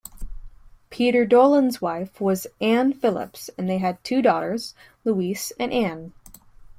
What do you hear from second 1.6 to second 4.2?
wife was Ann Phillips and they had